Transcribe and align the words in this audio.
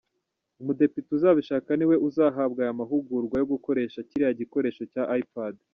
Umudepite 0.61 1.09
uzabishaka 1.17 1.69
niwe 1.77 1.95
uzahabwa 2.07 2.59
aya 2.63 2.79
mahugurwa 2.81 3.35
yo 3.41 3.47
gukoresha 3.53 4.05
kiriya 4.09 4.37
gikoresho 4.41 4.83
cya 4.93 5.03
i 5.21 5.23
Pad. 5.33 5.55